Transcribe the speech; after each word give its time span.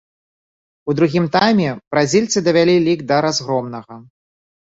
У 0.91 0.95
другім 0.99 1.25
тайме 1.35 1.67
бразільцы 1.95 2.43
давялі 2.47 2.75
лік 2.87 2.99
да 3.11 3.17
разгромнага. 3.29 4.01